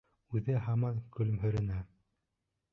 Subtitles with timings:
[0.37, 1.81] Үҙе һаман көлөмһөрәне.